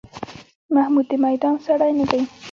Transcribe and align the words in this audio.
محمود 0.75 1.05
د 1.11 1.13
میدان 1.25 1.55
سړی 1.65 1.91
نه 1.99 2.05
دی. 2.11 2.21